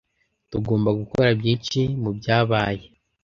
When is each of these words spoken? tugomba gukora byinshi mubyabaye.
tugomba 0.51 0.89
gukora 0.99 1.29
byinshi 1.39 1.79
mubyabaye. 2.01 2.85